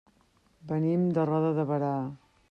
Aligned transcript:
Venim 0.71 1.03
de 1.17 1.25
Roda 1.31 1.51
de 1.59 1.67
Berà. 1.73 1.91